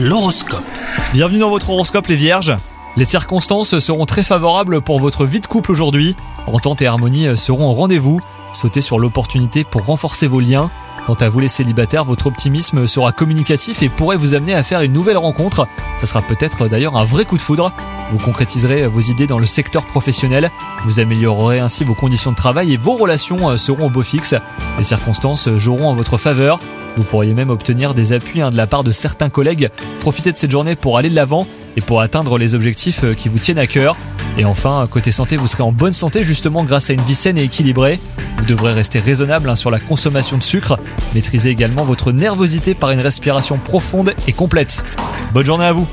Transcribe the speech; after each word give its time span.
L'horoscope. 0.00 0.62
Bienvenue 1.12 1.40
dans 1.40 1.50
votre 1.50 1.70
horoscope 1.70 2.06
les 2.06 2.14
vierges. 2.14 2.54
Les 2.96 3.04
circonstances 3.04 3.80
seront 3.80 4.04
très 4.04 4.22
favorables 4.22 4.80
pour 4.80 5.00
votre 5.00 5.24
vie 5.24 5.40
de 5.40 5.46
couple 5.48 5.72
aujourd'hui. 5.72 6.14
Entente 6.46 6.82
et 6.82 6.86
harmonie 6.86 7.36
seront 7.36 7.68
au 7.68 7.72
rendez-vous. 7.72 8.20
Sautez 8.52 8.80
sur 8.80 9.00
l'opportunité 9.00 9.64
pour 9.64 9.86
renforcer 9.86 10.28
vos 10.28 10.38
liens. 10.38 10.70
Quant 11.08 11.14
à 11.14 11.30
vous 11.30 11.40
les 11.40 11.48
célibataires, 11.48 12.04
votre 12.04 12.26
optimisme 12.26 12.86
sera 12.86 13.12
communicatif 13.12 13.82
et 13.82 13.88
pourrait 13.88 14.18
vous 14.18 14.34
amener 14.34 14.52
à 14.52 14.62
faire 14.62 14.82
une 14.82 14.92
nouvelle 14.92 15.16
rencontre. 15.16 15.66
Ça 15.96 16.04
sera 16.04 16.20
peut-être 16.20 16.68
d'ailleurs 16.68 16.98
un 16.98 17.04
vrai 17.06 17.24
coup 17.24 17.38
de 17.38 17.42
foudre. 17.42 17.72
Vous 18.12 18.18
concrétiserez 18.18 18.86
vos 18.86 19.00
idées 19.00 19.26
dans 19.26 19.38
le 19.38 19.46
secteur 19.46 19.86
professionnel. 19.86 20.50
Vous 20.84 21.00
améliorerez 21.00 21.60
ainsi 21.60 21.82
vos 21.82 21.94
conditions 21.94 22.32
de 22.32 22.36
travail 22.36 22.74
et 22.74 22.76
vos 22.76 22.92
relations 22.92 23.56
seront 23.56 23.86
au 23.86 23.88
beau 23.88 24.02
fixe. 24.02 24.34
Les 24.76 24.84
circonstances 24.84 25.48
joueront 25.56 25.88
en 25.88 25.94
votre 25.94 26.18
faveur. 26.18 26.60
Vous 26.98 27.04
pourriez 27.04 27.32
même 27.32 27.48
obtenir 27.48 27.94
des 27.94 28.12
appuis 28.12 28.42
hein, 28.42 28.50
de 28.50 28.58
la 28.58 28.66
part 28.66 28.84
de 28.84 28.92
certains 28.92 29.30
collègues. 29.30 29.70
Profitez 30.00 30.32
de 30.32 30.36
cette 30.36 30.50
journée 30.50 30.76
pour 30.76 30.98
aller 30.98 31.08
de 31.08 31.16
l'avant 31.16 31.46
et 31.78 31.80
pour 31.80 32.02
atteindre 32.02 32.36
les 32.36 32.54
objectifs 32.54 33.04
euh, 33.04 33.14
qui 33.14 33.30
vous 33.30 33.38
tiennent 33.38 33.58
à 33.58 33.66
cœur. 33.66 33.96
Et 34.36 34.44
enfin, 34.44 34.86
côté 34.90 35.10
santé, 35.10 35.38
vous 35.38 35.46
serez 35.46 35.62
en 35.62 35.72
bonne 35.72 35.94
santé 35.94 36.22
justement 36.22 36.64
grâce 36.64 36.90
à 36.90 36.92
une 36.92 37.00
vie 37.00 37.14
saine 37.14 37.38
et 37.38 37.44
équilibrée. 37.44 37.98
Vous 38.38 38.44
devrez 38.44 38.72
rester 38.72 39.00
raisonnable 39.00 39.48
hein, 39.48 39.56
sur 39.56 39.70
la 39.70 39.80
consommation 39.80 40.38
de 40.38 40.42
sucre. 40.42 40.78
Maîtrisez 41.14 41.50
également 41.50 41.84
votre 41.84 42.12
nervosité 42.12 42.74
par 42.74 42.90
une 42.90 43.00
respiration 43.00 43.58
profonde 43.58 44.14
et 44.26 44.32
complète. 44.32 44.84
Bonne 45.32 45.46
journée 45.46 45.66
à 45.66 45.72
vous 45.72 45.88